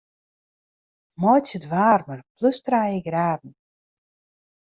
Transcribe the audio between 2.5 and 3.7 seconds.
trije graden.